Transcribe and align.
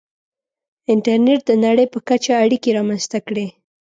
•انټرنېټ 0.91 1.41
د 1.49 1.51
نړۍ 1.65 1.85
په 1.93 1.99
کچه 2.09 2.31
اړیکې 2.43 2.69
رامنځته 2.77 3.19
کړې. 3.27 3.47